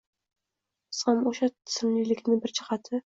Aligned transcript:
Bu 0.95 1.03
ham 1.09 1.21
o‘sha 1.33 1.49
tizimlilikning 1.53 2.43
bir 2.47 2.55
jihati. 2.61 2.99